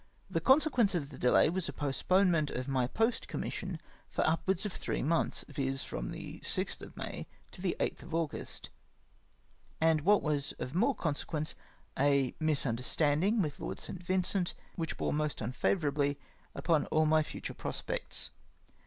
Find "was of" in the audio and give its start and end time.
10.23-10.73